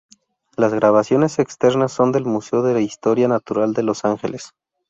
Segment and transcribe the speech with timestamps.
[0.57, 4.51] Las grabaciones externas son del Museo de Historia Natural de Los Ángeles.